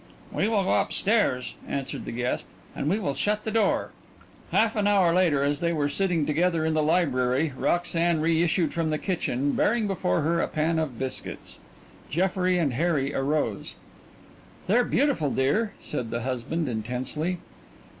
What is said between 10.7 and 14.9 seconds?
of biscuits. Jeffrey and Harry rose. "They're